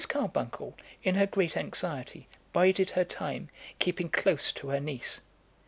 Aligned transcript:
Carbuncle, 0.09 0.73
in 1.03 1.13
her 1.13 1.27
great 1.27 1.55
anxiety, 1.55 2.27
bided 2.53 2.89
her 2.89 3.05
time, 3.05 3.49
keeping 3.77 4.09
close 4.09 4.51
to 4.53 4.69
her 4.69 4.79
niece. 4.79 5.21